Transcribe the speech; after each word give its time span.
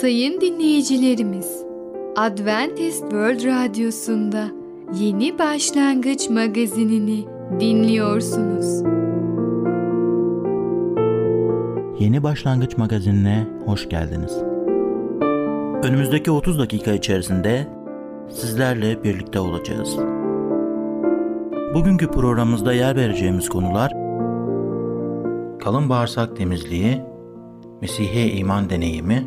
Sayın 0.00 0.40
dinleyicilerimiz, 0.40 1.64
Adventist 2.16 3.00
World 3.00 3.44
Radyosu'nda 3.44 4.48
Yeni 5.00 5.38
Başlangıç 5.38 6.30
magazinini 6.30 7.24
dinliyorsunuz. 7.60 8.82
Yeni 11.98 12.22
Başlangıç 12.22 12.76
magazinine 12.76 13.46
hoş 13.66 13.88
geldiniz. 13.88 14.36
Önümüzdeki 15.82 16.30
30 16.30 16.58
dakika 16.58 16.92
içerisinde 16.92 17.66
sizlerle 18.28 19.04
birlikte 19.04 19.40
olacağız. 19.40 19.96
Bugünkü 21.74 22.10
programımızda 22.10 22.72
yer 22.72 22.96
vereceğimiz 22.96 23.48
konular 23.48 23.92
kalın 25.58 25.88
bağırsak 25.88 26.36
temizliği, 26.36 27.02
Mesih'e 27.80 28.32
iman 28.32 28.70
deneyimi, 28.70 29.26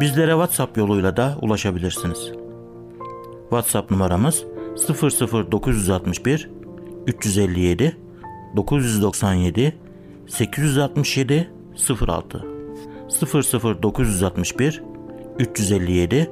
Bizlere 0.00 0.30
WhatsApp 0.30 0.76
yoluyla 0.76 1.16
da 1.16 1.36
ulaşabilirsiniz. 1.42 2.32
WhatsApp 3.40 3.90
numaramız 3.90 4.44
00961 4.88 6.50
357 7.06 7.96
997 8.56 9.76
867 10.26 11.50
06 12.08 12.46
00961 13.82 14.82
357 15.38 16.30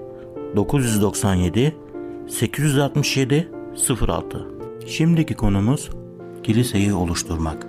997 0.56 1.76
867 2.28 3.48
06 4.00 4.47
Şimdiki 4.86 5.34
konumuz 5.34 5.91
kiliseyi 6.42 6.94
oluşturmak. 6.94 7.66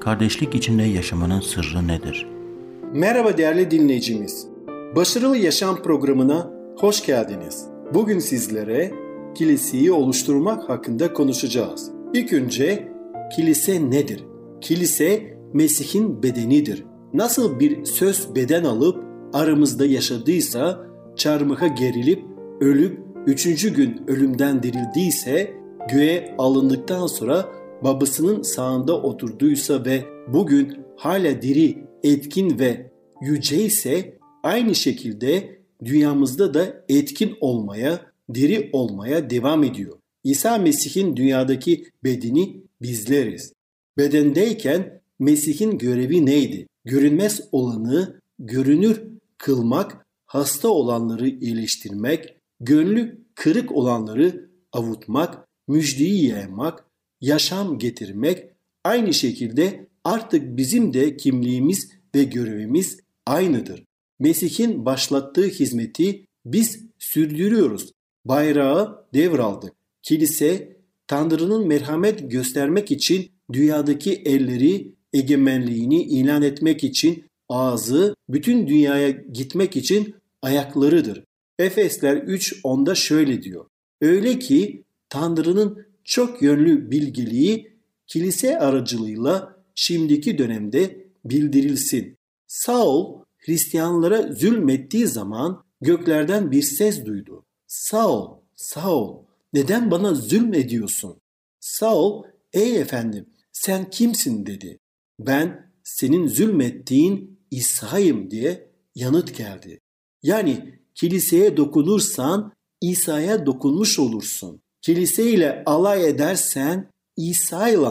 Kardeşlik 0.00 0.54
içinde 0.54 0.82
yaşamanın 0.82 1.40
sırrı 1.40 1.88
nedir? 1.88 2.26
Merhaba 2.94 3.38
değerli 3.38 3.70
dinleyicimiz. 3.70 4.46
Başarılı 4.96 5.36
Yaşam 5.36 5.82
programına 5.82 6.50
hoş 6.78 7.06
geldiniz. 7.06 7.66
Bugün 7.94 8.18
sizlere 8.18 8.92
kiliseyi 9.34 9.92
oluşturmak 9.92 10.68
hakkında 10.68 11.12
konuşacağız. 11.12 11.90
İlk 12.14 12.32
önce 12.32 12.88
kilise 13.36 13.90
nedir? 13.90 14.24
Kilise 14.60 15.38
Mesih'in 15.52 16.22
bedenidir. 16.22 16.84
Nasıl 17.14 17.60
bir 17.60 17.84
söz 17.84 18.34
beden 18.34 18.64
alıp 18.64 19.04
aramızda 19.32 19.86
yaşadıysa, 19.86 20.86
çarmıha 21.16 21.66
gerilip 21.66 22.24
ölüp 22.60 22.98
üçüncü 23.26 23.74
gün 23.74 24.02
ölümden 24.08 24.62
dirildiyse, 24.62 25.50
göğe 25.92 26.34
alındıktan 26.38 27.06
sonra 27.06 27.44
babasının 27.84 28.42
sağında 28.42 29.02
oturduysa 29.02 29.84
ve 29.84 30.04
bugün 30.28 30.78
hala 30.96 31.42
diri, 31.42 31.89
etkin 32.04 32.58
ve 32.58 32.92
yüce 33.22 33.64
ise 33.64 34.18
aynı 34.42 34.74
şekilde 34.74 35.60
dünyamızda 35.84 36.54
da 36.54 36.84
etkin 36.88 37.36
olmaya, 37.40 38.06
diri 38.34 38.70
olmaya 38.72 39.30
devam 39.30 39.64
ediyor. 39.64 39.98
İsa 40.24 40.58
Mesih'in 40.58 41.16
dünyadaki 41.16 41.84
bedeni 42.04 42.62
bizleriz. 42.82 43.52
Bedendeyken 43.98 45.00
Mesih'in 45.18 45.78
görevi 45.78 46.26
neydi? 46.26 46.66
Görünmez 46.84 47.40
olanı 47.52 48.20
görünür 48.38 49.02
kılmak, 49.38 50.06
hasta 50.26 50.68
olanları 50.68 51.28
iyileştirmek, 51.28 52.36
gönlü 52.60 53.24
kırık 53.34 53.72
olanları 53.72 54.50
avutmak, 54.72 55.48
müjdeyi 55.68 56.26
yaymak, 56.26 56.84
yaşam 57.20 57.78
getirmek, 57.78 58.46
aynı 58.84 59.14
şekilde 59.14 59.88
artık 60.04 60.56
bizim 60.56 60.92
de 60.92 61.16
kimliğimiz 61.16 61.90
ve 62.14 62.24
görevimiz 62.24 63.00
aynıdır. 63.26 63.84
Mesih'in 64.18 64.84
başlattığı 64.84 65.46
hizmeti 65.46 66.26
biz 66.44 66.80
sürdürüyoruz. 66.98 67.92
Bayrağı 68.24 69.06
devraldık. 69.14 69.72
Kilise 70.02 70.76
Tanrı'nın 71.06 71.66
merhamet 71.66 72.30
göstermek 72.30 72.90
için 72.90 73.30
dünyadaki 73.52 74.14
elleri 74.14 74.94
egemenliğini 75.12 76.02
ilan 76.02 76.42
etmek 76.42 76.84
için 76.84 77.24
ağzı 77.48 78.14
bütün 78.28 78.66
dünyaya 78.66 79.10
gitmek 79.10 79.76
için 79.76 80.14
ayaklarıdır. 80.42 81.24
Efesler 81.58 82.16
3.10'da 82.16 82.94
şöyle 82.94 83.42
diyor. 83.42 83.66
Öyle 84.00 84.38
ki 84.38 84.84
Tanrı'nın 85.08 85.86
çok 86.04 86.42
yönlü 86.42 86.90
bilgiliği 86.90 87.72
kilise 88.06 88.58
aracılığıyla 88.58 89.56
şimdiki 89.74 90.38
dönemde 90.38 91.09
bildirilsin. 91.24 92.16
Saul 92.46 93.20
Hristiyanlara 93.38 94.32
zulmettiği 94.32 95.06
zaman 95.06 95.64
göklerden 95.80 96.50
bir 96.50 96.62
ses 96.62 97.06
duydu. 97.06 97.44
Saul, 97.66 98.36
Saul 98.54 99.24
neden 99.52 99.90
bana 99.90 100.14
zulmediyorsun? 100.14 101.20
Saul 101.60 102.24
ey 102.52 102.80
efendim 102.80 103.26
sen 103.52 103.90
kimsin 103.90 104.46
dedi. 104.46 104.78
Ben 105.18 105.72
senin 105.84 106.28
zulmettiğin 106.28 107.40
İsa'yım 107.50 108.30
diye 108.30 108.70
yanıt 108.94 109.36
geldi. 109.36 109.80
Yani 110.22 110.80
kiliseye 110.94 111.56
dokunursan 111.56 112.52
İsa'ya 112.80 113.46
dokunmuş 113.46 113.98
olursun. 113.98 114.62
Kiliseyle 114.82 115.62
alay 115.66 116.08
edersen 116.08 116.90
İsa 117.16 117.68
ile 117.68 117.88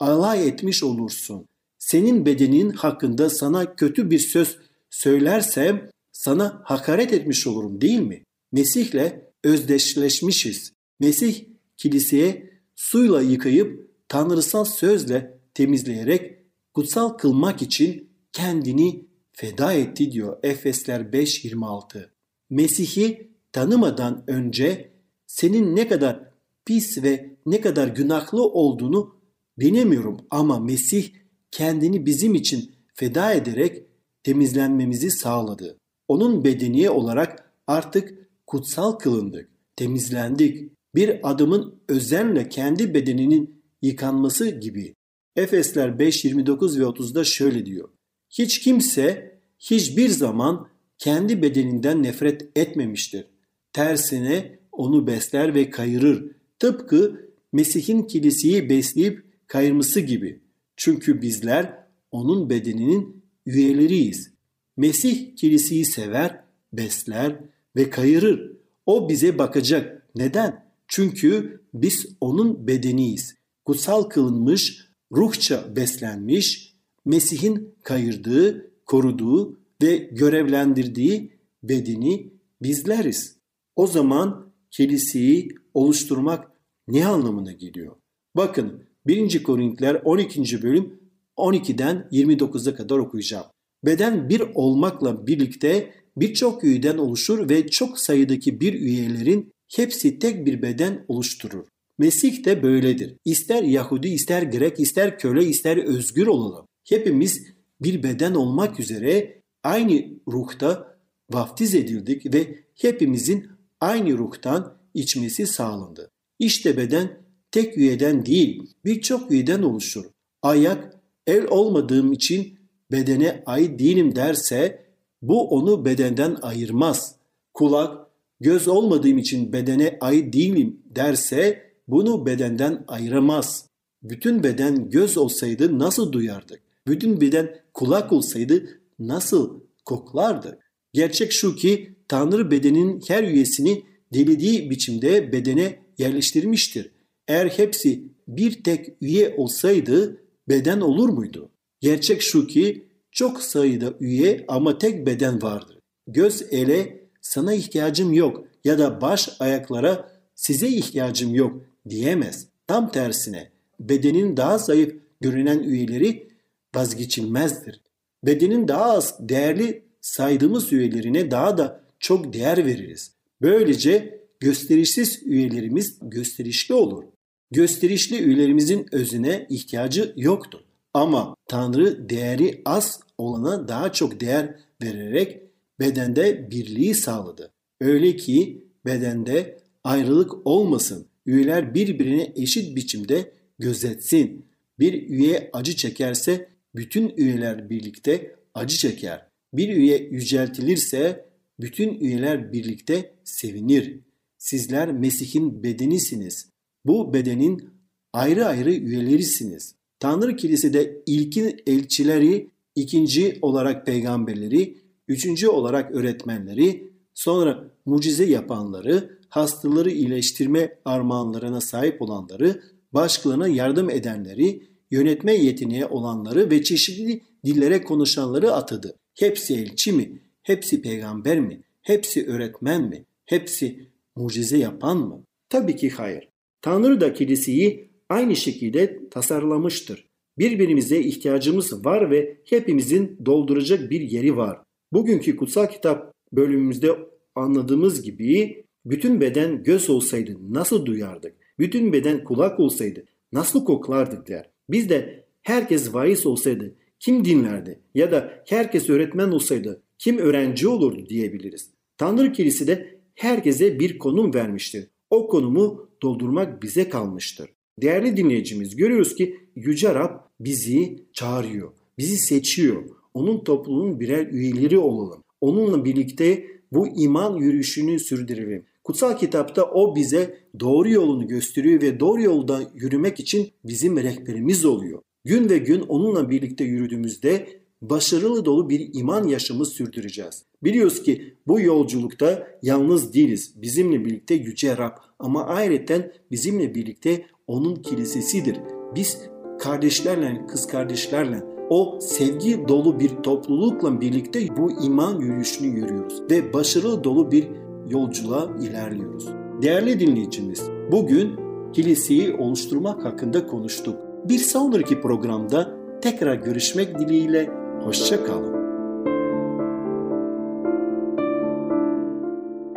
alay 0.00 0.48
etmiş 0.48 0.82
olursun. 0.82 1.46
Senin 1.90 2.26
bedenin 2.26 2.70
hakkında 2.70 3.30
sana 3.30 3.74
kötü 3.74 4.10
bir 4.10 4.18
söz 4.18 4.58
söylersem 4.90 5.90
sana 6.12 6.62
hakaret 6.64 7.12
etmiş 7.12 7.46
olurum 7.46 7.80
değil 7.80 8.00
mi? 8.00 8.24
Mesih'le 8.52 9.12
özdeşleşmişiz. 9.44 10.72
Mesih 11.00 11.44
kiliseye 11.76 12.50
suyla 12.74 13.22
yıkayıp 13.22 13.90
tanrısal 14.08 14.64
sözle 14.64 15.38
temizleyerek 15.54 16.38
kutsal 16.74 17.08
kılmak 17.08 17.62
için 17.62 18.10
kendini 18.32 19.06
feda 19.32 19.72
etti 19.72 20.12
diyor 20.12 20.36
Efesler 20.42 21.00
5.26. 21.00 22.08
Mesih'i 22.50 23.30
tanımadan 23.52 24.24
önce 24.26 24.92
senin 25.26 25.76
ne 25.76 25.88
kadar 25.88 26.30
pis 26.64 27.02
ve 27.02 27.36
ne 27.46 27.60
kadar 27.60 27.88
günahlı 27.88 28.44
olduğunu 28.44 29.20
bilemiyorum 29.58 30.16
ama 30.30 30.60
Mesih 30.60 31.10
kendini 31.50 32.06
bizim 32.06 32.34
için 32.34 32.72
feda 32.94 33.32
ederek 33.32 33.82
temizlenmemizi 34.22 35.10
sağladı. 35.10 35.78
Onun 36.08 36.44
bedeniye 36.44 36.90
olarak 36.90 37.52
artık 37.66 38.28
kutsal 38.46 38.92
kılındık, 38.92 39.48
temizlendik. 39.76 40.72
Bir 40.94 41.30
adamın 41.30 41.74
özenle 41.88 42.48
kendi 42.48 42.94
bedeninin 42.94 43.62
yıkanması 43.82 44.50
gibi. 44.50 44.94
Efesler 45.36 45.98
5, 45.98 46.24
29 46.24 46.80
ve 46.80 46.82
30'da 46.82 47.24
şöyle 47.24 47.66
diyor. 47.66 47.88
Hiç 48.30 48.58
kimse 48.58 49.38
hiçbir 49.58 50.08
zaman 50.08 50.68
kendi 50.98 51.42
bedeninden 51.42 52.02
nefret 52.02 52.48
etmemiştir. 52.56 53.26
Tersine 53.72 54.58
onu 54.72 55.06
besler 55.06 55.54
ve 55.54 55.70
kayırır. 55.70 56.30
Tıpkı 56.58 57.28
Mesih'in 57.52 58.02
kiliseyi 58.02 58.70
besleyip 58.70 59.24
kayırması 59.46 60.00
gibi. 60.00 60.40
Çünkü 60.78 61.22
bizler 61.22 61.86
onun 62.10 62.50
bedeninin 62.50 63.24
üyeleriyiz. 63.46 64.30
Mesih 64.76 65.36
kiliseyi 65.36 65.84
sever, 65.84 66.44
besler 66.72 67.40
ve 67.76 67.90
kayırır. 67.90 68.52
O 68.86 69.08
bize 69.08 69.38
bakacak. 69.38 70.06
Neden? 70.14 70.68
Çünkü 70.88 71.60
biz 71.74 72.06
onun 72.20 72.66
bedeniyiz. 72.66 73.34
Kutsal 73.64 74.02
kılınmış, 74.02 74.88
ruhça 75.12 75.76
beslenmiş, 75.76 76.74
Mesih'in 77.04 77.74
kayırdığı, 77.82 78.70
koruduğu 78.86 79.60
ve 79.82 79.96
görevlendirdiği 79.96 81.38
bedeni 81.62 82.32
bizleriz. 82.62 83.36
O 83.76 83.86
zaman 83.86 84.52
kiliseyi 84.70 85.48
oluşturmak 85.74 86.52
ne 86.88 87.06
anlamına 87.06 87.52
geliyor? 87.52 87.96
Bakın 88.36 88.87
1. 89.06 89.42
Korintiler 89.42 90.02
12. 90.04 90.62
bölüm 90.62 91.00
12'den 91.36 92.08
29'a 92.12 92.74
kadar 92.74 92.98
okuyacağım. 92.98 93.46
Beden 93.84 94.28
bir 94.28 94.42
olmakla 94.54 95.26
birlikte 95.26 95.94
birçok 96.16 96.64
üyeden 96.64 96.98
oluşur 96.98 97.48
ve 97.48 97.68
çok 97.68 97.98
sayıdaki 97.98 98.60
bir 98.60 98.74
üyelerin 98.74 99.52
hepsi 99.76 100.18
tek 100.18 100.46
bir 100.46 100.62
beden 100.62 101.04
oluşturur. 101.08 101.66
Mesih 101.98 102.44
de 102.44 102.62
böyledir. 102.62 103.16
İster 103.24 103.62
Yahudi, 103.62 104.08
ister 104.08 104.42
Grek, 104.42 104.80
ister 104.80 105.18
köle, 105.18 105.44
ister 105.44 105.76
özgür 105.76 106.26
olalım. 106.26 106.66
Hepimiz 106.88 107.46
bir 107.80 108.02
beden 108.02 108.34
olmak 108.34 108.80
üzere 108.80 109.42
aynı 109.62 110.04
ruhta 110.28 110.98
vaftiz 111.30 111.74
edildik 111.74 112.34
ve 112.34 112.64
hepimizin 112.74 113.46
aynı 113.80 114.18
ruhtan 114.18 114.78
içmesi 114.94 115.46
sağlandı. 115.46 116.10
İşte 116.38 116.76
beden 116.76 117.27
tek 117.52 117.76
üyeden 117.76 118.26
değil, 118.26 118.62
birçok 118.84 119.30
üyeden 119.30 119.62
oluşur. 119.62 120.04
Ayak, 120.42 120.96
el 121.26 121.46
olmadığım 121.50 122.12
için 122.12 122.58
bedene 122.92 123.42
ait 123.46 123.78
değilim 123.78 124.16
derse 124.16 124.84
bu 125.22 125.48
onu 125.48 125.84
bedenden 125.84 126.36
ayırmaz. 126.42 127.14
Kulak, 127.54 128.06
göz 128.40 128.68
olmadığım 128.68 129.18
için 129.18 129.52
bedene 129.52 129.98
ait 130.00 130.32
değilim 130.32 130.80
derse 130.84 131.62
bunu 131.88 132.26
bedenden 132.26 132.84
ayıramaz. 132.88 133.68
Bütün 134.02 134.42
beden 134.42 134.90
göz 134.90 135.18
olsaydı 135.18 135.78
nasıl 135.78 136.12
duyardık? 136.12 136.60
Bütün 136.86 137.20
beden 137.20 137.60
kulak 137.74 138.12
olsaydı 138.12 138.80
nasıl 138.98 139.60
koklardık? 139.84 140.58
Gerçek 140.92 141.32
şu 141.32 141.56
ki 141.56 141.94
Tanrı 142.08 142.50
bedenin 142.50 143.02
her 143.08 143.22
üyesini 143.22 143.82
dilediği 144.12 144.70
biçimde 144.70 145.32
bedene 145.32 145.78
yerleştirmiştir. 145.98 146.90
Eğer 147.28 147.46
hepsi 147.46 148.02
bir 148.28 148.64
tek 148.64 148.88
üye 149.00 149.34
olsaydı 149.36 150.22
beden 150.48 150.80
olur 150.80 151.08
muydu? 151.08 151.50
Gerçek 151.80 152.22
şu 152.22 152.46
ki 152.46 152.88
çok 153.12 153.42
sayıda 153.42 153.94
üye 154.00 154.44
ama 154.48 154.78
tek 154.78 155.06
beden 155.06 155.42
vardır. 155.42 155.78
Göz 156.06 156.42
ele 156.50 157.00
sana 157.20 157.54
ihtiyacım 157.54 158.12
yok 158.12 158.44
ya 158.64 158.78
da 158.78 159.00
baş 159.00 159.30
ayaklara 159.40 160.12
size 160.34 160.68
ihtiyacım 160.68 161.34
yok 161.34 161.64
diyemez. 161.88 162.46
Tam 162.66 162.90
tersine 162.90 163.50
bedenin 163.80 164.36
daha 164.36 164.58
zayıf 164.58 164.94
görünen 165.20 165.58
üyeleri 165.58 166.28
vazgeçilmezdir. 166.74 167.80
Bedenin 168.24 168.68
daha 168.68 168.84
az 168.84 169.16
değerli 169.20 169.82
saydığımız 170.00 170.72
üyelerine 170.72 171.30
daha 171.30 171.58
da 171.58 171.84
çok 172.00 172.32
değer 172.32 172.66
veririz. 172.66 173.12
Böylece 173.42 174.20
gösterişsiz 174.40 175.22
üyelerimiz 175.22 175.98
gösterişli 176.02 176.74
olur. 176.74 177.04
Gösterişli 177.50 178.18
üyelerimizin 178.18 178.86
özüne 178.92 179.46
ihtiyacı 179.50 180.12
yoktur. 180.16 180.60
Ama 180.94 181.34
Tanrı 181.48 182.08
değeri 182.08 182.62
az 182.64 183.00
olana 183.18 183.68
daha 183.68 183.92
çok 183.92 184.20
değer 184.20 184.54
vererek 184.82 185.42
bedende 185.80 186.50
birliği 186.50 186.94
sağladı. 186.94 187.52
Öyle 187.80 188.16
ki 188.16 188.64
bedende 188.86 189.58
ayrılık 189.84 190.46
olmasın. 190.46 191.06
Üyeler 191.26 191.74
birbirine 191.74 192.32
eşit 192.36 192.76
biçimde 192.76 193.32
gözetsin. 193.58 194.46
Bir 194.78 195.08
üye 195.08 195.50
acı 195.52 195.76
çekerse 195.76 196.48
bütün 196.74 197.12
üyeler 197.16 197.70
birlikte 197.70 198.36
acı 198.54 198.76
çeker. 198.76 199.26
Bir 199.54 199.68
üye 199.68 200.08
yüceltilirse 200.10 201.28
bütün 201.60 202.00
üyeler 202.00 202.52
birlikte 202.52 203.14
sevinir. 203.24 204.00
Sizler 204.38 204.92
Mesih'in 204.92 205.62
bedenisiniz. 205.62 206.50
Bu 206.84 207.14
bedenin 207.14 207.70
ayrı 208.12 208.46
ayrı 208.46 208.74
üyelerisiniz. 208.74 209.74
Tanrı 210.00 210.36
Kilisesi'de 210.36 211.02
ilkin 211.06 211.60
elçileri, 211.66 212.50
ikinci 212.74 213.38
olarak 213.42 213.86
peygamberleri, 213.86 214.78
üçüncü 215.08 215.48
olarak 215.48 215.90
öğretmenleri, 215.92 216.92
sonra 217.14 217.70
mucize 217.86 218.24
yapanları, 218.24 219.18
hastaları 219.28 219.90
iyileştirme 219.90 220.78
armağanlarına 220.84 221.60
sahip 221.60 222.02
olanları, 222.02 222.62
başkalarına 222.92 223.48
yardım 223.48 223.90
edenleri, 223.90 224.68
yönetme 224.90 225.34
yeteneği 225.34 225.86
olanları 225.86 226.50
ve 226.50 226.62
çeşitli 226.62 227.22
dillere 227.44 227.82
konuşanları 227.82 228.52
atadı. 228.52 228.96
Hepsi 229.14 229.54
elçi 229.54 229.92
mi? 229.92 230.22
Hepsi 230.42 230.82
peygamber 230.82 231.40
mi? 231.40 231.62
Hepsi 231.82 232.26
öğretmen 232.26 232.82
mi? 232.82 233.04
Hepsi 233.24 233.90
mucize 234.16 234.58
yapan 234.58 234.98
mı? 234.98 235.24
Tabii 235.48 235.76
ki 235.76 235.90
hayır. 235.90 236.28
Tanrı 236.62 237.00
da 237.00 237.12
kiliseyi 237.12 237.90
aynı 238.08 238.36
şekilde 238.36 239.08
tasarlamıştır. 239.10 240.08
Birbirimize 240.38 241.00
ihtiyacımız 241.00 241.84
var 241.84 242.10
ve 242.10 242.40
hepimizin 242.44 243.18
dolduracak 243.26 243.90
bir 243.90 244.00
yeri 244.00 244.36
var. 244.36 244.58
Bugünkü 244.92 245.36
kutsal 245.36 245.66
kitap 245.66 246.12
bölümümüzde 246.32 246.98
anladığımız 247.34 248.02
gibi 248.02 248.64
bütün 248.84 249.20
beden 249.20 249.62
göz 249.62 249.90
olsaydı 249.90 250.36
nasıl 250.50 250.86
duyardık? 250.86 251.34
Bütün 251.58 251.92
beden 251.92 252.24
kulak 252.24 252.60
olsaydı 252.60 253.04
nasıl 253.32 253.64
koklardık 253.64 254.28
der. 254.28 254.50
Biz 254.70 254.88
de 254.88 255.24
herkes 255.42 255.94
vaiz 255.94 256.26
olsaydı 256.26 256.74
kim 257.00 257.24
dinlerdi? 257.24 257.80
Ya 257.94 258.10
da 258.10 258.42
herkes 258.46 258.90
öğretmen 258.90 259.30
olsaydı 259.30 259.82
kim 259.98 260.18
öğrenci 260.18 260.68
olurdu 260.68 261.06
diyebiliriz. 261.08 261.70
Tanrı 261.96 262.32
kilisi 262.32 262.66
de 262.66 263.00
herkese 263.14 263.80
bir 263.80 263.98
konum 263.98 264.34
vermiştir. 264.34 264.86
O 265.10 265.28
konumu 265.28 265.87
doldurmak 266.02 266.62
bize 266.62 266.88
kalmıştır. 266.88 267.50
Değerli 267.82 268.16
dinleyicimiz 268.16 268.76
görüyoruz 268.76 269.14
ki 269.14 269.36
Yüce 269.56 269.94
Rab 269.94 270.20
bizi 270.40 271.04
çağırıyor, 271.12 271.72
bizi 271.98 272.16
seçiyor. 272.16 272.84
Onun 273.14 273.44
topluluğunun 273.44 274.00
birer 274.00 274.26
üyeleri 274.26 274.78
olalım. 274.78 275.24
Onunla 275.40 275.84
birlikte 275.84 276.46
bu 276.72 276.88
iman 276.88 277.36
yürüyüşünü 277.36 277.98
sürdürelim. 277.98 278.64
Kutsal 278.84 279.16
kitapta 279.16 279.64
o 279.64 279.96
bize 279.96 280.38
doğru 280.60 280.90
yolunu 280.90 281.28
gösteriyor 281.28 281.82
ve 281.82 282.00
doğru 282.00 282.22
yolda 282.22 282.60
yürümek 282.74 283.20
için 283.20 283.48
bizim 283.64 283.96
rehberimiz 283.96 284.64
oluyor. 284.64 285.02
Gün 285.24 285.48
ve 285.48 285.58
gün 285.58 285.80
onunla 285.80 286.30
birlikte 286.30 286.64
yürüdüğümüzde 286.64 287.48
başarılı 287.82 288.44
dolu 288.44 288.70
bir 288.70 288.90
iman 288.92 289.28
yaşamı 289.28 289.66
sürdüreceğiz. 289.66 290.44
Biliyoruz 290.62 291.02
ki 291.02 291.34
bu 291.46 291.60
yolculukta 291.60 292.46
yalnız 292.62 293.14
değiliz. 293.14 293.52
Bizimle 293.62 294.04
birlikte 294.04 294.34
Yüce 294.34 294.76
Rab 294.76 294.96
ama 295.18 295.46
ayrıca 295.46 296.12
bizimle 296.30 296.74
birlikte 296.74 297.26
onun 297.46 297.74
kilisesidir. 297.76 298.56
Biz 298.94 299.18
kardeşlerle, 299.58 300.46
kız 300.46 300.66
kardeşlerle 300.66 301.42
o 301.70 301.98
sevgi 302.00 302.68
dolu 302.68 303.00
bir 303.00 303.08
toplulukla 303.08 304.00
birlikte 304.00 304.56
bu 304.56 304.84
iman 304.84 305.20
yürüyüşünü 305.20 305.76
yürüyoruz 305.76 306.22
ve 306.30 306.52
başarılı 306.52 307.04
dolu 307.04 307.32
bir 307.32 307.48
yolculuğa 307.88 308.56
ilerliyoruz. 308.62 309.28
Değerli 309.62 310.00
dinleyicimiz, 310.00 310.62
bugün 310.92 311.36
kiliseyi 311.72 312.34
oluşturmak 312.34 313.04
hakkında 313.04 313.46
konuştuk. 313.46 313.96
Bir 314.24 314.38
sonraki 314.38 315.00
programda 315.00 315.78
tekrar 316.02 316.34
görüşmek 316.34 316.98
dileğiyle 316.98 317.50
hoşça 317.88 318.24
kalın. 318.24 318.58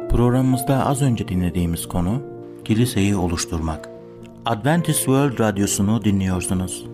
Programımızda 0.09 0.85
az 0.85 1.01
önce 1.01 1.27
dinlediğimiz 1.27 1.87
konu 1.87 2.21
kiliseyi 2.65 3.15
oluşturmak. 3.15 3.89
Adventist 4.45 4.99
World 4.99 5.39
Radyosu'nu 5.39 6.03
dinliyorsunuz. 6.03 6.85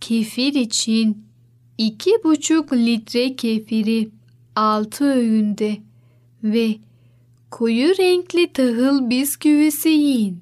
kefir 0.00 0.54
için 0.54 1.24
iki 1.78 2.10
buçuk 2.24 2.72
litre 2.72 3.36
kefiri 3.36 4.08
altı 4.56 5.04
öğünde 5.04 5.76
ve 6.44 6.76
koyu 7.50 7.88
renkli 7.98 8.52
tahıl 8.52 9.10
bisküvisi 9.10 9.88
yiyin. 9.88 10.40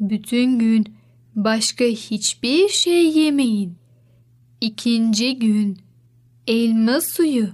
Bütün 0.00 0.58
gün 0.58 0.84
başka 1.36 1.84
hiçbir 1.84 2.68
şey 2.68 3.18
yemeyin. 3.18 3.74
İkinci 4.60 5.38
gün 5.38 5.78
elma 6.46 7.00
suyu 7.00 7.48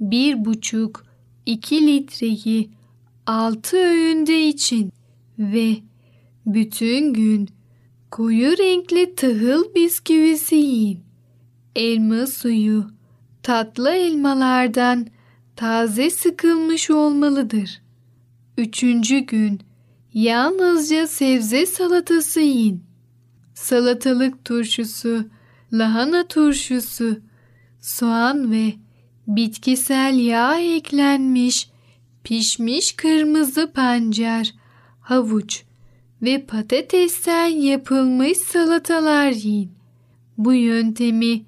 bir 0.00 0.44
buçuk 0.44 1.06
iki 1.46 1.86
litreyi 1.86 2.70
altı 3.30 3.76
öğünde 3.76 4.46
için 4.46 4.92
ve 5.38 5.76
bütün 6.46 7.12
gün 7.12 7.48
koyu 8.10 8.58
renkli 8.58 9.14
tahıl 9.14 9.74
bisküvisi 9.74 10.54
yiyin. 10.56 11.00
Elma 11.76 12.26
suyu 12.26 12.90
tatlı 13.42 13.90
elmalardan 13.90 15.06
taze 15.56 16.10
sıkılmış 16.10 16.90
olmalıdır. 16.90 17.82
Üçüncü 18.58 19.18
gün 19.18 19.60
yalnızca 20.14 21.06
sebze 21.06 21.66
salatası 21.66 22.40
yiyin. 22.40 22.84
Salatalık 23.54 24.44
turşusu, 24.44 25.24
lahana 25.72 26.26
turşusu, 26.28 27.20
soğan 27.80 28.52
ve 28.52 28.72
bitkisel 29.26 30.18
yağ 30.18 30.60
eklenmiş 30.60 31.70
pişmiş 32.24 32.92
kırmızı 32.92 33.72
pancar, 33.72 34.54
havuç 35.00 35.64
ve 36.22 36.46
patatesten 36.46 37.46
yapılmış 37.46 38.38
salatalar 38.38 39.30
yiyin. 39.30 39.72
Bu 40.38 40.54
yöntemi 40.54 41.42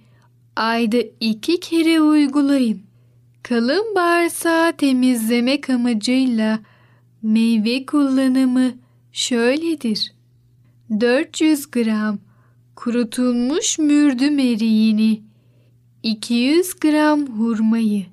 ayda 0.56 0.98
iki 1.20 1.60
kere 1.60 2.00
uygulayın. 2.00 2.82
Kalın 3.42 3.94
bağırsağı 3.94 4.76
temizlemek 4.76 5.70
amacıyla 5.70 6.58
meyve 7.22 7.86
kullanımı 7.86 8.72
şöyledir. 9.12 10.12
400 11.00 11.70
gram 11.70 12.18
kurutulmuş 12.76 13.78
mürdüm 13.78 14.38
eriğini, 14.38 15.22
200 16.02 16.80
gram 16.80 17.26
hurmayı, 17.26 18.06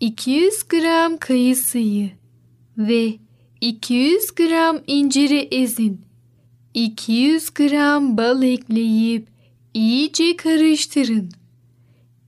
200 0.00 0.68
gram 0.68 1.16
kayısıyı 1.16 2.10
ve 2.78 3.14
200 3.60 4.34
gram 4.34 4.80
inciri 4.86 5.48
ezin. 5.50 6.00
200 6.74 7.50
gram 7.50 8.16
bal 8.16 8.42
ekleyip 8.42 9.28
iyice 9.74 10.36
karıştırın. 10.36 11.30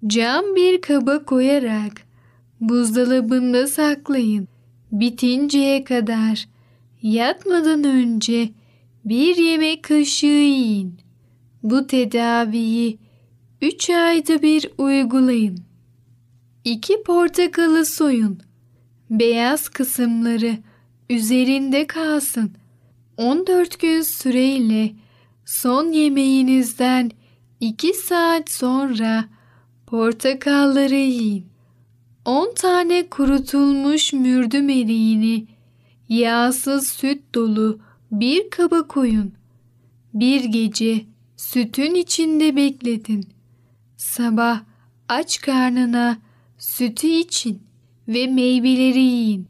Cam 0.06 0.56
bir 0.56 0.80
kaba 0.80 1.24
koyarak 1.24 2.02
buzdolabında 2.60 3.66
saklayın. 3.66 4.48
Bitinceye 4.92 5.84
kadar 5.84 6.48
yatmadan 7.02 7.84
önce 7.84 8.48
bir 9.04 9.36
yemek 9.36 9.82
kaşığı 9.82 10.26
yiyin. 10.26 10.94
Bu 11.62 11.86
tedaviyi 11.86 12.98
3 13.62 13.90
ayda 13.90 14.42
bir 14.42 14.70
uygulayın. 14.78 15.69
2 16.64 17.02
portakalı 17.02 17.86
soyun. 17.86 18.38
Beyaz 19.10 19.68
kısımları 19.68 20.58
üzerinde 21.10 21.86
kalsın. 21.86 22.52
14 23.16 23.80
gün 23.80 24.02
süreyle 24.02 24.92
son 25.44 25.92
yemeğinizden 25.92 27.10
2 27.60 27.94
saat 27.94 28.50
sonra 28.50 29.24
portakalları 29.86 30.94
yiyin. 30.94 31.46
10 32.24 32.54
tane 32.54 33.08
kurutulmuş 33.08 34.12
mürdüm 34.12 34.68
eriğini 34.68 35.46
yağsız 36.08 36.88
süt 36.88 37.34
dolu 37.34 37.80
bir 38.12 38.50
kaba 38.50 38.86
koyun. 38.86 39.32
Bir 40.14 40.44
gece 40.44 41.06
sütün 41.36 41.94
içinde 41.94 42.56
bekletin. 42.56 43.28
Sabah 43.96 44.60
aç 45.08 45.40
karnına 45.40 46.18
sütü 46.60 47.06
için 47.06 47.62
ve 48.08 48.26
meyveleri 48.26 49.00
yiyin. 49.00 49.46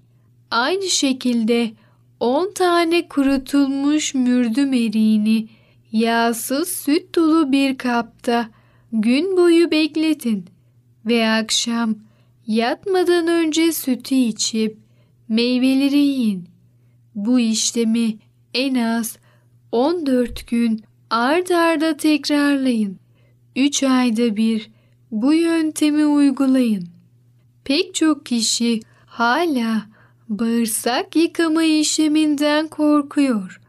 Aynı 0.50 0.84
şekilde 0.84 1.72
10 2.20 2.52
tane 2.54 3.08
kurutulmuş 3.08 4.14
mürdüm 4.14 4.72
eriğini 4.72 5.48
yağsız 5.92 6.68
süt 6.68 7.14
dolu 7.14 7.52
bir 7.52 7.78
kapta 7.78 8.50
gün 8.92 9.36
boyu 9.36 9.70
bekletin 9.70 10.44
ve 11.06 11.28
akşam 11.28 11.94
yatmadan 12.46 13.26
önce 13.26 13.72
sütü 13.72 14.14
içip 14.14 14.78
meyveleri 15.28 15.98
yiyin. 15.98 16.48
Bu 17.14 17.40
işlemi 17.40 18.18
en 18.54 18.74
az 18.74 19.18
14 19.72 20.46
gün 20.46 20.82
ard 21.10 21.48
arda 21.48 21.96
tekrarlayın. 21.96 22.98
3 23.56 23.82
ayda 23.82 24.36
bir 24.36 24.70
bu 25.10 25.34
yöntemi 25.34 26.06
uygulayın. 26.06 26.89
Pek 27.70 27.94
çok 27.94 28.26
kişi 28.26 28.80
hala 29.06 29.86
bağırsak 30.28 31.16
yıkama 31.16 31.64
işleminden 31.64 32.68
korkuyor 32.68 33.60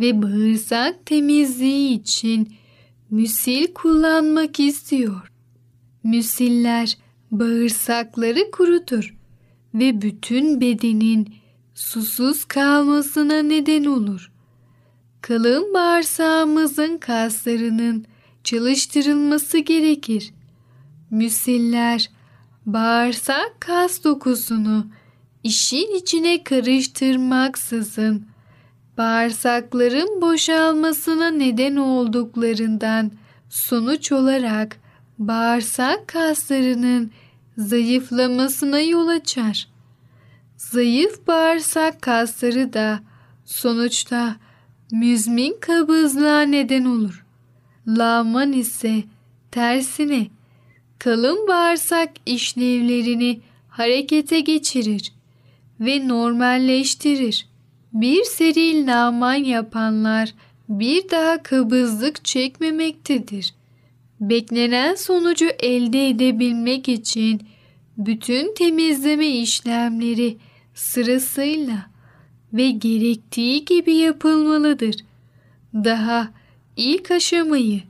ve 0.00 0.22
bağırsak 0.22 1.06
temizliği 1.06 2.00
için 2.00 2.54
müsil 3.10 3.74
kullanmak 3.74 4.60
istiyor. 4.60 5.32
Müsiller 6.04 6.98
bağırsakları 7.30 8.50
kurutur 8.50 9.16
ve 9.74 10.02
bütün 10.02 10.60
bedenin 10.60 11.34
susuz 11.74 12.44
kalmasına 12.44 13.42
neden 13.42 13.84
olur. 13.84 14.32
Kalın 15.20 15.74
bağırsağımızın 15.74 16.98
kaslarının 16.98 18.04
çalıştırılması 18.44 19.58
gerekir. 19.58 20.30
Müsiller 21.10 22.19
bağırsak 22.66 23.56
kas 23.60 24.04
dokusunu 24.04 24.86
işin 25.42 25.94
içine 25.94 26.44
karıştırmaksızın 26.44 28.26
bağırsakların 28.98 30.20
boşalmasına 30.20 31.30
neden 31.30 31.76
olduklarından 31.76 33.10
sonuç 33.50 34.12
olarak 34.12 34.76
bağırsak 35.18 36.08
kaslarının 36.08 37.10
zayıflamasına 37.58 38.80
yol 38.80 39.08
açar. 39.08 39.68
Zayıf 40.56 41.26
bağırsak 41.26 42.02
kasları 42.02 42.72
da 42.72 43.00
sonuçta 43.44 44.36
müzmin 44.92 45.56
kabızlığa 45.60 46.40
neden 46.40 46.84
olur. 46.84 47.24
Lağman 47.86 48.52
ise 48.52 49.02
tersine 49.50 50.26
kalın 51.00 51.48
bağırsak 51.48 52.10
işlevlerini 52.26 53.40
harekete 53.68 54.40
geçirir 54.40 55.12
ve 55.80 56.08
normalleştirir. 56.08 57.46
Bir 57.92 58.24
seri 58.24 58.86
lağman 58.86 59.34
yapanlar 59.34 60.34
bir 60.68 61.10
daha 61.10 61.42
kabızlık 61.42 62.24
çekmemektedir. 62.24 63.54
Beklenen 64.20 64.94
sonucu 64.94 65.46
elde 65.58 66.08
edebilmek 66.08 66.88
için 66.88 67.42
bütün 67.98 68.54
temizleme 68.54 69.28
işlemleri 69.28 70.36
sırasıyla 70.74 71.86
ve 72.52 72.70
gerektiği 72.70 73.64
gibi 73.64 73.94
yapılmalıdır. 73.94 74.96
Daha 75.74 76.28
ilk 76.76 77.10
aşamayı 77.10 77.89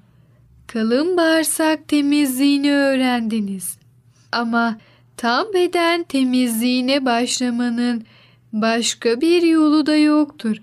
kalın 0.72 1.16
bağırsak 1.16 1.88
temizliğini 1.88 2.72
öğrendiniz. 2.72 3.78
Ama 4.32 4.78
tam 5.16 5.46
beden 5.54 6.02
temizliğine 6.02 7.04
başlamanın 7.04 8.04
başka 8.52 9.20
bir 9.20 9.42
yolu 9.42 9.86
da 9.86 9.96
yoktur. 9.96 10.56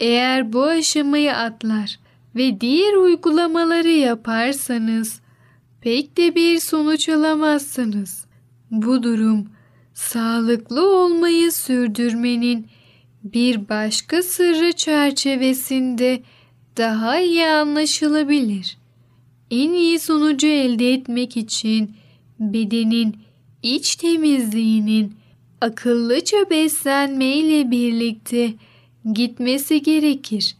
Eğer 0.00 0.52
bu 0.52 0.64
aşamayı 0.64 1.36
atlar 1.36 1.98
ve 2.36 2.60
diğer 2.60 2.94
uygulamaları 2.94 3.90
yaparsanız 3.90 5.20
pek 5.80 6.16
de 6.16 6.34
bir 6.34 6.58
sonuç 6.58 7.08
alamazsınız. 7.08 8.24
Bu 8.70 9.02
durum 9.02 9.48
sağlıklı 9.94 10.96
olmayı 10.96 11.52
sürdürmenin 11.52 12.66
bir 13.24 13.68
başka 13.68 14.22
sırrı 14.22 14.72
çerçevesinde 14.72 16.22
daha 16.76 17.20
iyi 17.20 17.46
anlaşılabilir. 17.46 18.79
En 19.50 19.72
iyi 19.72 19.98
sonucu 19.98 20.46
elde 20.46 20.92
etmek 20.92 21.36
için 21.36 21.96
bedenin 22.40 23.16
iç 23.62 23.96
temizliğinin 23.96 25.14
akıllıca 25.60 26.50
beslenme 26.50 27.36
ile 27.36 27.70
birlikte 27.70 28.54
gitmesi 29.12 29.82
gerekir. 29.82 30.56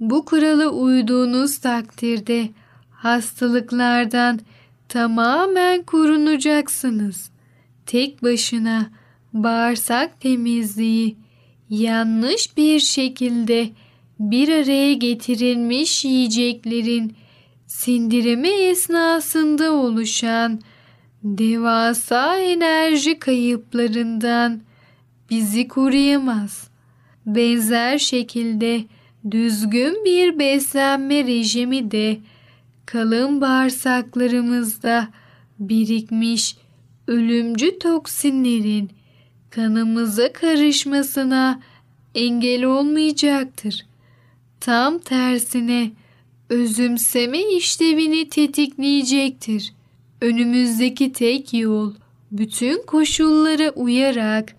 Bu 0.00 0.24
kurala 0.24 0.68
uyduğunuz 0.68 1.58
takdirde 1.58 2.48
hastalıklardan 2.90 4.40
tamamen 4.88 5.82
korunacaksınız. 5.82 7.30
Tek 7.86 8.22
başına 8.22 8.90
bağırsak 9.32 10.20
temizliği 10.20 11.16
yanlış 11.70 12.56
bir 12.56 12.80
şekilde 12.80 13.70
bir 14.20 14.48
araya 14.48 14.92
getirilmiş 14.92 16.04
yiyeceklerin 16.04 17.16
sindirimi 17.70 18.48
esnasında 18.48 19.72
oluşan 19.72 20.60
devasa 21.22 22.38
enerji 22.38 23.18
kayıplarından 23.18 24.60
bizi 25.30 25.68
koruyamaz. 25.68 26.68
Benzer 27.26 27.98
şekilde 27.98 28.84
düzgün 29.30 30.04
bir 30.04 30.38
beslenme 30.38 31.24
rejimi 31.24 31.90
de 31.90 32.18
kalın 32.86 33.40
bağırsaklarımızda 33.40 35.08
birikmiş 35.58 36.56
ölümcü 37.06 37.78
toksinlerin 37.78 38.90
kanımıza 39.50 40.32
karışmasına 40.32 41.60
engel 42.14 42.64
olmayacaktır. 42.64 43.86
Tam 44.60 44.98
tersine 44.98 45.90
özümseme 46.50 47.56
işlevini 47.56 48.28
tetikleyecektir. 48.28 49.72
Önümüzdeki 50.20 51.12
tek 51.12 51.54
yol 51.54 51.92
bütün 52.32 52.82
koşullara 52.86 53.70
uyarak 53.70 54.56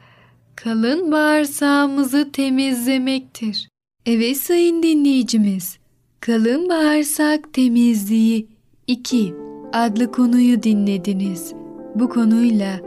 kalın 0.55 1.11
bağırsağımızı 1.11 2.31
temizlemektir. 2.31 3.69
Evet 4.05 4.37
sayın 4.37 4.83
dinleyicimiz, 4.83 5.77
kalın 6.19 6.69
bağırsak 6.69 7.53
temizliği 7.53 8.47
2 8.87 9.33
adlı 9.73 10.11
konuyu 10.11 10.63
dinlediniz. 10.63 11.53
Bu 11.95 12.09
konuyla 12.09 12.79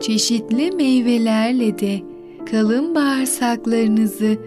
çeşitli 0.00 0.70
meyvelerle 0.70 1.78
de 1.78 2.02
kalın 2.50 2.94
bağırsaklarınızı 2.94 4.38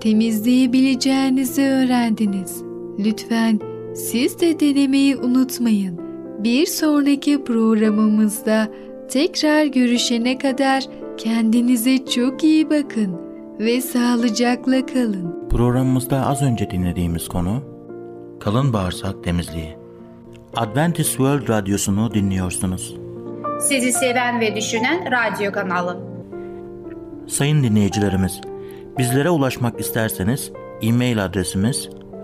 temizleyebileceğinizi 0.00 1.62
öğrendiniz. 1.62 2.65
Lütfen 2.98 3.60
siz 3.94 4.40
de 4.40 4.60
denemeyi 4.60 5.16
unutmayın. 5.16 6.00
Bir 6.38 6.66
sonraki 6.66 7.44
programımızda 7.44 8.68
tekrar 9.10 9.64
görüşene 9.64 10.38
kadar 10.38 10.84
kendinize 11.16 12.04
çok 12.04 12.44
iyi 12.44 12.70
bakın 12.70 13.20
ve 13.60 13.80
sağlıcakla 13.80 14.86
kalın. 14.86 15.48
Programımızda 15.50 16.26
az 16.26 16.42
önce 16.42 16.70
dinlediğimiz 16.70 17.28
konu 17.28 17.62
kalın 18.40 18.72
bağırsak 18.72 19.24
temizliği. 19.24 19.76
Adventist 20.56 21.10
World 21.10 21.48
Radyosu'nu 21.48 22.14
dinliyorsunuz. 22.14 22.96
Sizi 23.60 23.92
seven 23.92 24.40
ve 24.40 24.56
düşünen 24.56 25.04
radyo 25.10 25.52
kanalı. 25.52 25.96
Sayın 27.26 27.62
dinleyicilerimiz, 27.62 28.40
bizlere 28.98 29.30
ulaşmak 29.30 29.80
isterseniz 29.80 30.52
e-mail 30.82 31.24
adresimiz 31.24 31.88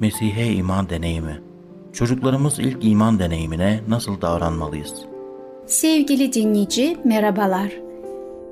Mesih'e 0.00 0.52
iman 0.52 0.88
deneyimi. 0.88 1.40
Çocuklarımız 1.92 2.58
ilk 2.58 2.84
iman 2.84 3.18
deneyimine 3.18 3.80
nasıl 3.88 4.20
davranmalıyız? 4.20 4.94
Sevgili 5.66 6.32
dinleyici 6.32 6.96
merhabalar. 7.04 7.72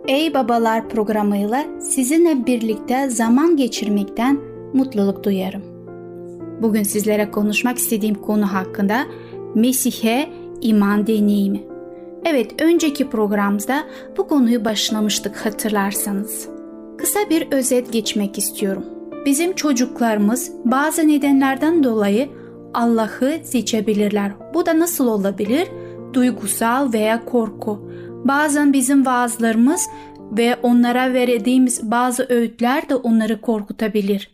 Ey 0.09 0.35
Babalar 0.35 0.89
programıyla 0.89 1.65
sizinle 1.81 2.47
birlikte 2.47 3.11
zaman 3.11 3.57
geçirmekten 3.57 4.41
mutluluk 4.75 5.25
duyarım. 5.25 5.63
Bugün 6.63 6.83
sizlere 6.83 7.31
konuşmak 7.31 7.79
istediğim 7.79 8.15
konu 8.15 8.53
hakkında 8.53 9.07
Mesih'e 9.55 10.31
iman 10.61 11.07
deneyimi. 11.07 11.63
Evet, 12.25 12.63
önceki 12.63 13.11
programda 13.11 13.85
bu 14.17 14.29
konuyu 14.29 14.65
başlamıştık 14.65 15.47
hatırlarsanız. 15.47 16.49
Kısa 16.99 17.21
bir 17.31 17.53
özet 17.53 17.93
geçmek 17.93 18.39
istiyorum. 18.39 18.85
Bizim 19.27 19.55
çocuklarımız 19.55 20.53
bazı 20.65 21.09
nedenlerden 21.09 21.85
dolayı 21.85 22.29
Allah'ı 22.75 23.41
seçebilirler. 23.45 24.33
Bu 24.55 24.67
da 24.67 24.79
nasıl 24.79 25.07
olabilir? 25.07 25.69
Duygusal 26.13 26.93
veya 26.93 27.25
korku. 27.25 27.93
Bazen 28.25 28.73
bizim 28.73 29.07
vaazlarımız 29.07 29.89
ve 30.33 30.57
onlara 30.63 31.13
verdiğimiz 31.15 31.91
bazı 31.91 32.27
öğütler 32.29 32.89
de 32.89 32.95
onları 32.95 33.41
korkutabilir. 33.41 34.31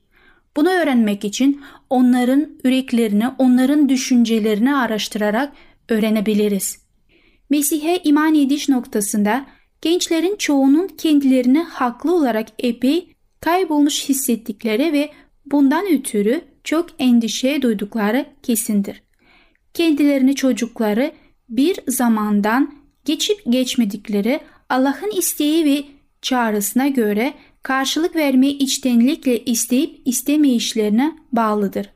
Bunu 0.56 0.68
öğrenmek 0.68 1.24
için 1.24 1.60
onların 1.90 2.48
yüreklerini, 2.64 3.28
onların 3.38 3.88
düşüncelerini 3.88 4.76
araştırarak 4.76 5.52
öğrenebiliriz. 5.88 6.78
Mesih'e 7.50 7.98
iman 8.04 8.34
ediş 8.34 8.68
noktasında 8.68 9.46
gençlerin 9.82 10.36
çoğunun 10.36 10.86
kendilerini 10.86 11.62
haklı 11.62 12.14
olarak 12.14 12.48
epey 12.58 13.17
kaybolmuş 13.40 14.08
hissettikleri 14.08 14.92
ve 14.92 15.10
bundan 15.46 15.86
ötürü 15.92 16.44
çok 16.64 16.86
endişe 16.98 17.62
duydukları 17.62 18.26
kesindir. 18.42 19.02
Kendilerini 19.74 20.34
çocukları 20.34 21.12
bir 21.48 21.78
zamandan 21.88 22.74
geçip 23.04 23.40
geçmedikleri 23.48 24.40
Allah'ın 24.68 25.18
isteği 25.18 25.64
ve 25.64 25.84
çağrısına 26.22 26.88
göre 26.88 27.34
karşılık 27.62 28.16
vermeyi 28.16 28.58
içtenlikle 28.58 29.44
isteyip 29.44 30.02
istemeyişlerine 30.04 31.18
bağlıdır. 31.32 31.90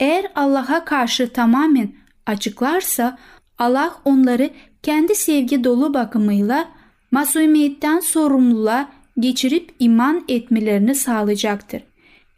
Eğer 0.00 0.32
Allah'a 0.34 0.84
karşı 0.84 1.32
tamamen 1.32 1.92
açıklarsa 2.26 3.18
Allah 3.58 4.00
onları 4.04 4.50
kendi 4.82 5.14
sevgi 5.14 5.64
dolu 5.64 5.94
bakımıyla 5.94 6.68
masumiyetten 7.10 8.00
sorumluluğa 8.00 8.88
geçirip 9.18 9.74
iman 9.78 10.24
etmelerini 10.28 10.94
sağlayacaktır. 10.94 11.82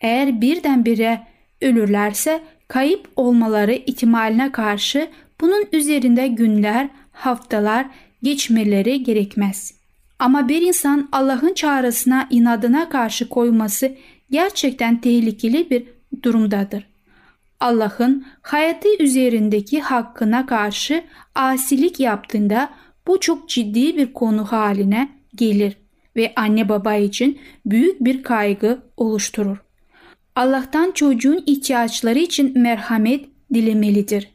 Eğer 0.00 0.40
birdenbire 0.40 1.26
ölürlerse 1.62 2.42
kayıp 2.68 3.08
olmaları 3.16 3.72
ihtimaline 3.72 4.52
karşı 4.52 5.08
bunun 5.40 5.66
üzerinde 5.72 6.28
günler, 6.28 6.88
haftalar 7.12 7.87
geçmeleri 8.22 9.02
gerekmez. 9.02 9.74
Ama 10.18 10.48
bir 10.48 10.62
insan 10.62 11.08
Allah'ın 11.12 11.54
çağrısına 11.54 12.26
inadına 12.30 12.88
karşı 12.88 13.28
koyması 13.28 13.92
gerçekten 14.30 15.00
tehlikeli 15.00 15.70
bir 15.70 15.84
durumdadır. 16.22 16.87
Allah'ın 17.60 18.26
hayatı 18.42 18.88
üzerindeki 18.98 19.80
hakkına 19.80 20.46
karşı 20.46 21.04
asilik 21.34 22.00
yaptığında 22.00 22.70
bu 23.06 23.20
çok 23.20 23.48
ciddi 23.48 23.96
bir 23.96 24.12
konu 24.12 24.44
haline 24.44 25.08
gelir 25.34 25.76
ve 26.16 26.33
anne 26.37 26.68
baba 26.68 26.94
için 26.94 27.38
büyük 27.66 28.05
bir 28.05 28.22
kaygı 28.22 28.83
oluşturur. 28.96 29.57
Allah'tan 30.37 30.90
çocuğun 30.90 31.42
ihtiyaçları 31.46 32.18
için 32.18 32.59
merhamet 32.59 33.24
dilemelidir. 33.55 34.31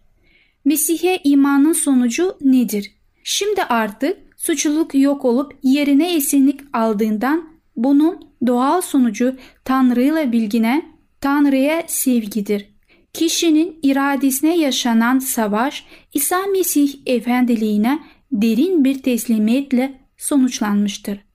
Mesih'e 0.65 1.19
imanın 1.23 1.73
sonucu 1.73 2.37
nedir? 2.41 2.91
Şimdi 3.23 3.63
artık 3.63 4.17
suçluluk 4.37 4.95
yok 4.95 5.25
olup 5.25 5.55
yerine 5.63 6.15
esinlik 6.15 6.59
aldığından 6.73 7.49
bunun 7.75 8.19
doğal 8.47 8.81
sonucu 8.81 9.35
Tanrı'yla 9.65 10.31
bilgine, 10.31 10.85
Tanrı'ya 11.21 11.83
sevgidir. 11.87 12.69
Kişinin 13.13 13.79
iradesine 13.83 14.57
yaşanan 14.57 15.19
savaş 15.19 15.85
İsa 16.13 16.45
Mesih 16.45 16.93
efendiliğine 17.05 17.99
derin 18.31 18.83
bir 18.83 19.03
teslimiyetle 19.03 19.93
sonuçlanmıştır. 20.17 21.28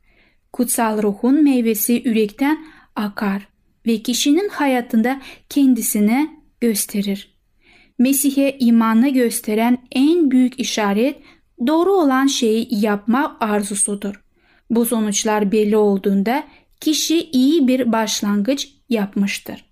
Kutsal 0.55 1.03
ruhun 1.03 1.45
meyvesi 1.45 2.03
yürekten 2.05 2.67
akar 2.97 3.49
ve 3.87 4.03
kişinin 4.03 4.49
hayatında 4.49 5.21
kendisini 5.49 6.31
gösterir. 6.61 7.39
Mesih'e 7.99 8.57
imanı 8.59 9.09
gösteren 9.09 9.79
en 9.93 10.31
büyük 10.31 10.61
işaret 10.61 11.17
doğru 11.67 11.93
olan 11.93 12.27
şeyi 12.27 12.69
yapma 12.71 13.37
arzusudur. 13.41 14.25
Bu 14.71 14.85
sonuçlar 14.85 15.53
belli 15.53 15.77
olduğunda 15.77 16.45
kişi 16.81 17.31
iyi 17.31 17.69
bir 17.69 17.93
başlangıç 17.93 18.69
yapmıştır. 18.89 19.65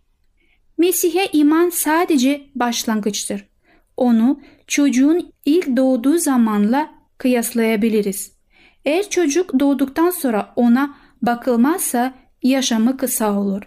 Mesih'e 0.78 1.26
iman 1.32 1.70
sadece 1.70 2.46
başlangıçtır. 2.54 3.48
Onu 3.96 4.40
çocuğun 4.66 5.32
ilk 5.44 5.76
doğduğu 5.76 6.18
zamanla 6.18 6.90
kıyaslayabiliriz. 7.18 8.41
Eğer 8.84 9.10
çocuk 9.10 9.60
doğduktan 9.60 10.10
sonra 10.10 10.52
ona 10.56 10.94
bakılmazsa 11.22 12.14
yaşamı 12.42 12.96
kısa 12.96 13.38
olur. 13.38 13.62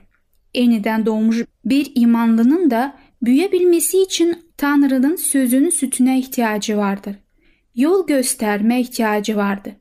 Eniden 0.53 1.05
doğmuş 1.05 1.45
bir 1.65 1.91
imanlının 1.95 2.71
da 2.71 2.95
büyüyebilmesi 3.21 4.01
için 4.01 4.37
Tanrı'nın 4.57 5.15
sözünün 5.15 5.69
sütüne 5.69 6.19
ihtiyacı 6.19 6.77
vardır. 6.77 7.15
Yol 7.75 8.07
gösterme 8.07 8.81
ihtiyacı 8.81 9.35
vardır. 9.35 9.73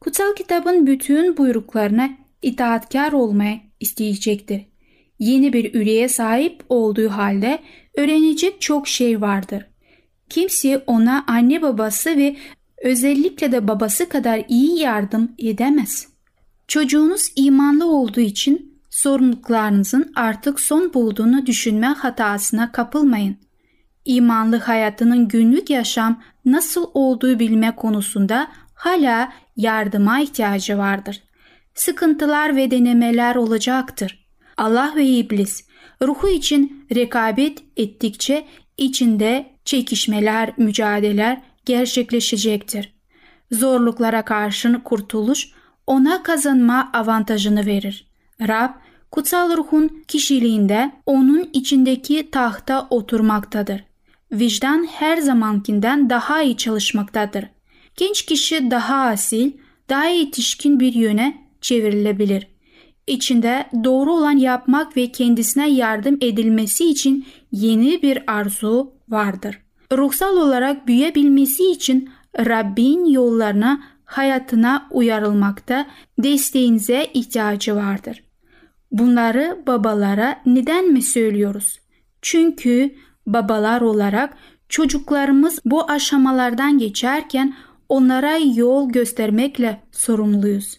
Kutsal 0.00 0.34
kitabın 0.34 0.86
bütün 0.86 1.36
buyruklarına 1.36 2.10
itaatkar 2.42 3.12
olmaya 3.12 3.60
isteyecektir. 3.80 4.62
Yeni 5.18 5.52
bir 5.52 5.74
üreye 5.74 6.08
sahip 6.08 6.64
olduğu 6.68 7.08
halde 7.08 7.58
öğrenecek 7.96 8.60
çok 8.60 8.88
şey 8.88 9.20
vardır. 9.20 9.66
Kimse 10.28 10.82
ona 10.86 11.24
anne 11.28 11.62
babası 11.62 12.16
ve 12.16 12.36
özellikle 12.82 13.52
de 13.52 13.68
babası 13.68 14.08
kadar 14.08 14.44
iyi 14.48 14.78
yardım 14.78 15.32
edemez. 15.38 16.08
Çocuğunuz 16.68 17.32
imanlı 17.36 17.86
olduğu 17.86 18.20
için 18.20 18.80
sorumluluklarınızın 18.90 20.12
artık 20.16 20.60
son 20.60 20.94
bulduğunu 20.94 21.46
düşünme 21.46 21.86
hatasına 21.86 22.72
kapılmayın. 22.72 23.36
İmanlı 24.04 24.56
hayatının 24.56 25.28
günlük 25.28 25.70
yaşam 25.70 26.22
nasıl 26.44 26.86
olduğu 26.94 27.38
bilme 27.38 27.76
konusunda 27.76 28.48
hala 28.74 29.32
yardıma 29.56 30.20
ihtiyacı 30.20 30.78
vardır. 30.78 31.22
Sıkıntılar 31.74 32.56
ve 32.56 32.70
denemeler 32.70 33.36
olacaktır. 33.36 34.28
Allah 34.56 34.92
ve 34.96 35.06
iblis 35.06 35.66
ruhu 36.02 36.28
için 36.28 36.86
rekabet 36.94 37.58
ettikçe 37.76 38.44
içinde 38.76 39.46
çekişmeler, 39.64 40.52
mücadeleler 40.56 41.42
gerçekleşecektir. 41.64 42.92
Zorluklara 43.52 44.24
karşın 44.24 44.74
kurtuluş 44.74 45.48
ona 45.86 46.22
kazanma 46.22 46.90
avantajını 46.92 47.66
verir. 47.66 48.06
Rab, 48.40 48.70
kutsal 49.10 49.56
ruhun 49.56 50.04
kişiliğinde 50.08 50.92
onun 51.06 51.50
içindeki 51.52 52.30
tahta 52.30 52.86
oturmaktadır. 52.90 53.84
Vicdan 54.32 54.86
her 54.90 55.16
zamankinden 55.16 56.10
daha 56.10 56.42
iyi 56.42 56.56
çalışmaktadır. 56.56 57.44
Genç 57.96 58.26
kişi 58.26 58.70
daha 58.70 58.96
asil, 58.96 59.52
daha 59.88 60.04
yetişkin 60.04 60.80
bir 60.80 60.94
yöne 60.94 61.48
çevrilebilir. 61.60 62.46
İçinde 63.06 63.66
doğru 63.84 64.12
olan 64.12 64.36
yapmak 64.36 64.96
ve 64.96 65.12
kendisine 65.12 65.70
yardım 65.70 66.18
edilmesi 66.20 66.90
için 66.90 67.26
yeni 67.52 68.02
bir 68.02 68.32
arzu 68.32 68.92
vardır. 69.08 69.61
Ruhsal 69.98 70.36
olarak 70.36 70.86
büyüyebilmesi 70.86 71.70
için 71.70 72.10
Rabbin 72.38 73.04
yollarına, 73.04 73.80
hayatına 74.04 74.88
uyarılmakta 74.90 75.86
desteğinize 76.18 77.06
ihtiyacı 77.14 77.76
vardır. 77.76 78.24
Bunları 78.90 79.62
babalara 79.66 80.42
neden 80.46 80.92
mi 80.92 81.02
söylüyoruz? 81.02 81.80
Çünkü 82.22 82.94
babalar 83.26 83.80
olarak 83.80 84.36
çocuklarımız 84.68 85.58
bu 85.64 85.90
aşamalardan 85.90 86.78
geçerken 86.78 87.54
onlara 87.88 88.36
yol 88.54 88.90
göstermekle 88.90 89.82
sorumluyuz. 89.92 90.78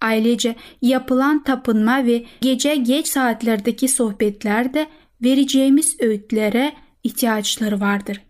Ailece 0.00 0.56
yapılan 0.82 1.42
tapınma 1.44 2.04
ve 2.04 2.24
gece 2.40 2.74
geç 2.74 3.08
saatlerdeki 3.08 3.88
sohbetlerde 3.88 4.86
vereceğimiz 5.22 6.00
öğütlere 6.00 6.72
ihtiyaçları 7.04 7.80
vardır. 7.80 8.20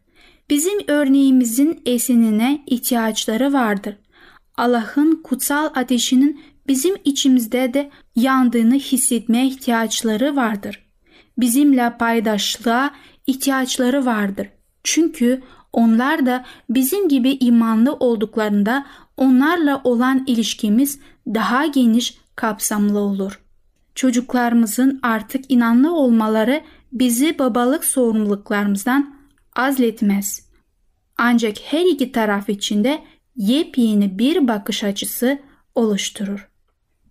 Bizim 0.50 0.78
örneğimizin 0.88 1.82
esinine 1.86 2.62
ihtiyaçları 2.66 3.52
vardır. 3.52 3.96
Allah'ın 4.56 5.22
kutsal 5.22 5.70
ateşinin 5.74 6.40
bizim 6.66 6.96
içimizde 7.04 7.74
de 7.74 7.90
yandığını 8.16 8.74
hissetmeye 8.74 9.46
ihtiyaçları 9.46 10.36
vardır. 10.36 10.84
Bizimle 11.38 11.96
paydaşlığa 11.98 12.90
ihtiyaçları 13.26 14.06
vardır. 14.06 14.48
Çünkü 14.84 15.42
onlar 15.72 16.26
da 16.26 16.44
bizim 16.70 17.08
gibi 17.08 17.30
imanlı 17.40 17.92
olduklarında 17.92 18.86
onlarla 19.16 19.80
olan 19.84 20.24
ilişkimiz 20.26 21.00
daha 21.26 21.66
geniş 21.66 22.18
kapsamlı 22.36 22.98
olur. 22.98 23.40
Çocuklarımızın 23.94 25.00
artık 25.02 25.44
inanlı 25.48 25.94
olmaları 25.94 26.62
bizi 26.92 27.38
babalık 27.38 27.84
sorumluluklarımızdan 27.84 29.21
azletmez. 29.56 30.48
Ancak 31.18 31.56
her 31.64 31.84
iki 31.86 32.12
taraf 32.12 32.48
içinde 32.48 33.02
yepyeni 33.36 34.18
bir 34.18 34.48
bakış 34.48 34.84
açısı 34.84 35.38
oluşturur. 35.74 36.48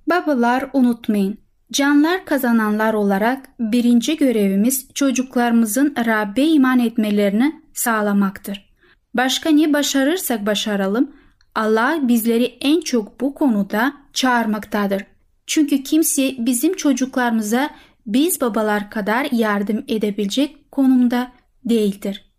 Babalar 0.09 0.69
unutmayın. 0.73 1.37
Canlar 1.71 2.25
kazananlar 2.25 2.93
olarak 2.93 3.49
birinci 3.59 4.17
görevimiz 4.17 4.87
çocuklarımızın 4.93 5.95
Rabbe 6.05 6.43
iman 6.43 6.79
etmelerini 6.79 7.61
sağlamaktır. 7.73 8.71
Başka 9.13 9.49
ne 9.49 9.73
başarırsak 9.73 10.45
başaralım 10.45 11.11
Allah 11.55 11.99
bizleri 12.03 12.57
en 12.61 12.81
çok 12.81 13.21
bu 13.21 13.33
konuda 13.33 13.93
çağırmaktadır. 14.13 15.03
Çünkü 15.47 15.83
kimse 15.83 16.35
bizim 16.39 16.75
çocuklarımıza 16.75 17.69
biz 18.07 18.41
babalar 18.41 18.89
kadar 18.89 19.27
yardım 19.31 19.83
edebilecek 19.87 20.71
konumda 20.71 21.31
değildir. 21.65 22.30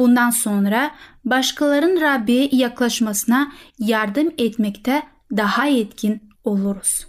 Bundan 0.00 0.30
sonra 0.30 0.90
başkalarının 1.24 2.00
Rabbi'ye 2.00 2.48
yaklaşmasına 2.52 3.52
yardım 3.78 4.30
etmekte 4.38 5.02
daha 5.36 5.68
etkin 5.68 6.22
oluruz. 6.44 7.06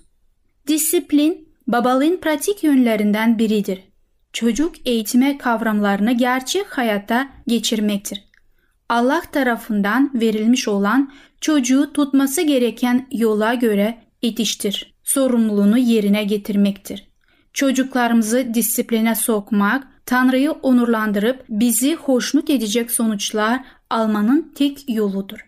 Disiplin 0.67 1.49
babalığın 1.67 2.17
pratik 2.17 2.63
yönlerinden 2.63 3.39
biridir. 3.39 3.83
Çocuk 4.33 4.87
eğitime 4.87 5.37
kavramlarını 5.37 6.11
gerçek 6.11 6.77
hayata 6.77 7.29
geçirmektir. 7.47 8.23
Allah 8.89 9.21
tarafından 9.31 10.11
verilmiş 10.13 10.67
olan 10.67 11.13
çocuğu 11.41 11.93
tutması 11.93 12.41
gereken 12.41 13.07
yola 13.11 13.53
göre 13.53 13.97
itiştir. 14.21 14.93
Sorumluluğunu 15.03 15.77
yerine 15.77 16.23
getirmektir. 16.23 17.07
Çocuklarımızı 17.53 18.53
disipline 18.53 19.15
sokmak, 19.15 19.87
Tanrı'yı 20.05 20.51
onurlandırıp 20.51 21.45
bizi 21.49 21.95
hoşnut 21.95 22.49
edecek 22.49 22.91
sonuçlar 22.91 23.63
almanın 23.89 24.51
tek 24.55 24.89
yoludur. 24.89 25.39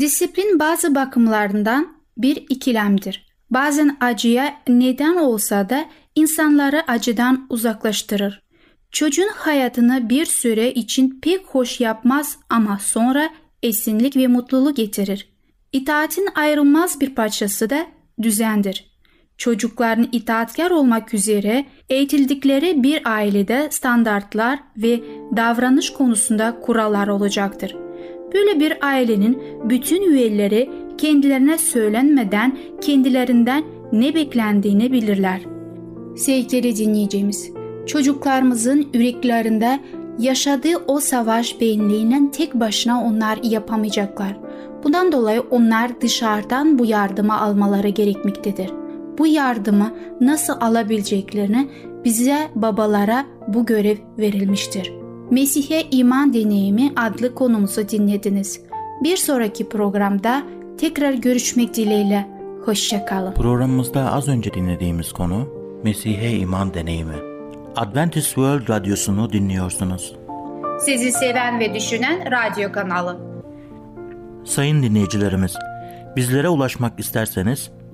Disiplin 0.00 0.58
bazı 0.58 0.94
bakımlarından 0.94 1.96
bir 2.18 2.36
ikilemdir. 2.36 3.30
Bazen 3.50 3.96
acıya 4.00 4.54
neden 4.68 5.16
olsa 5.16 5.70
da 5.70 5.84
insanları 6.14 6.82
acıdan 6.88 7.46
uzaklaştırır. 7.48 8.42
Çocuğun 8.90 9.30
hayatını 9.34 10.10
bir 10.10 10.26
süre 10.26 10.72
için 10.72 11.20
pek 11.22 11.46
hoş 11.46 11.80
yapmaz 11.80 12.38
ama 12.48 12.78
sonra 12.78 13.30
esinlik 13.62 14.16
ve 14.16 14.26
mutluluk 14.26 14.76
getirir. 14.76 15.28
İtaatin 15.72 16.28
ayrılmaz 16.34 17.00
bir 17.00 17.14
parçası 17.14 17.70
da 17.70 17.86
düzendir. 18.22 18.89
Çocukların 19.40 20.08
itaatkar 20.12 20.70
olmak 20.70 21.14
üzere 21.14 21.64
eğitildikleri 21.88 22.82
bir 22.82 23.02
ailede 23.04 23.68
standartlar 23.70 24.58
ve 24.76 25.00
davranış 25.36 25.92
konusunda 25.92 26.60
kurallar 26.60 27.08
olacaktır. 27.08 27.76
Böyle 28.34 28.60
bir 28.60 28.86
ailenin 28.86 29.42
bütün 29.64 30.02
üyeleri 30.02 30.70
kendilerine 30.98 31.58
söylenmeden 31.58 32.58
kendilerinden 32.80 33.64
ne 33.92 34.14
beklendiğini 34.14 34.92
bilirler. 34.92 35.40
Sevgili 36.16 36.76
dinleyicimiz, 36.76 37.50
çocuklarımızın 37.86 38.88
yüreklerinde 38.94 39.80
yaşadığı 40.18 40.76
o 40.86 41.00
savaş 41.00 41.60
benliğinin 41.60 42.28
tek 42.28 42.54
başına 42.54 43.04
onlar 43.04 43.38
yapamayacaklar. 43.42 44.36
Bundan 44.84 45.12
dolayı 45.12 45.40
onlar 45.40 46.00
dışarıdan 46.00 46.78
bu 46.78 46.84
yardımı 46.84 47.40
almaları 47.40 47.88
gerekmektedir. 47.88 48.79
Bu 49.20 49.26
yardımı 49.26 49.94
nasıl 50.20 50.52
alabileceklerini 50.60 51.70
bize 52.04 52.50
babalara 52.54 53.26
bu 53.48 53.66
görev 53.66 53.96
verilmiştir. 54.18 54.92
Mesih'e 55.30 55.82
iman 55.90 56.34
deneyimi 56.34 56.92
adlı 56.96 57.34
konumuzu 57.34 57.88
dinlediniz. 57.88 58.60
Bir 59.04 59.16
sonraki 59.16 59.68
programda 59.68 60.42
tekrar 60.78 61.12
görüşmek 61.12 61.74
dileğiyle. 61.74 62.28
Hoşçakalın. 62.64 63.34
Programımızda 63.34 64.12
az 64.12 64.28
önce 64.28 64.54
dinlediğimiz 64.54 65.12
konu 65.12 65.48
Mesih'e 65.84 66.30
iman 66.30 66.74
deneyimi. 66.74 67.16
Adventist 67.76 68.26
World 68.26 68.68
Radyosu'nu 68.68 69.32
dinliyorsunuz. 69.32 70.16
Sizi 70.80 71.12
seven 71.12 71.60
ve 71.60 71.74
düşünen 71.74 72.20
radyo 72.30 72.72
kanalı. 72.72 73.18
Sayın 74.44 74.82
dinleyicilerimiz, 74.82 75.56
bizlere 76.16 76.48
ulaşmak 76.48 77.00
isterseniz 77.00 77.70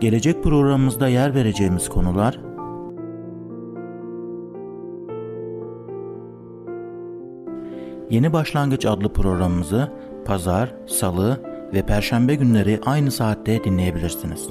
Gelecek 0.00 0.44
programımızda 0.44 1.08
yer 1.08 1.34
vereceğimiz 1.34 1.88
konular 1.88 2.38
Yeni 8.10 8.32
Başlangıç 8.32 8.86
adlı 8.86 9.12
programımızı 9.12 9.92
pazar, 10.24 10.74
salı 10.86 11.40
ve 11.74 11.86
perşembe 11.86 12.34
günleri 12.34 12.80
aynı 12.86 13.10
saatte 13.10 13.64
dinleyebilirsiniz. 13.64 14.48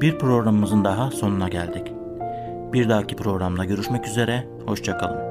Bir 0.00 0.18
programımızın 0.18 0.84
daha 0.84 1.10
sonuna 1.10 1.48
geldik. 1.48 1.92
Bir 2.72 2.88
dahaki 2.88 3.16
programda 3.16 3.64
görüşmek 3.64 4.06
üzere, 4.06 4.44
hoşçakalın. 4.66 5.27